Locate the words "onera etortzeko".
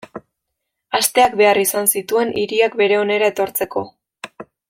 3.03-3.85